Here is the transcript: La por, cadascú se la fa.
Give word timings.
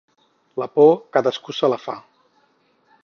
La 0.61 0.67
por, 0.77 0.89
cadascú 1.17 1.57
se 1.59 1.69
la 1.75 1.79
fa. 1.85 1.99